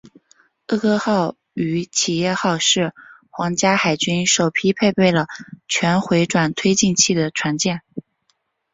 [0.67, 2.91] 厄科号与企业号是
[3.29, 5.27] 皇家海军首批配备了
[5.67, 7.83] 全回转推进器的船舰。